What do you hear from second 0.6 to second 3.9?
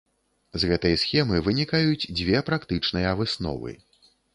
З гэтай схемы вынікаюць дзве практычныя высновы.